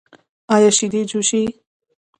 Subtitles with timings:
[0.53, 1.47] ایا شیدې جوشوئ؟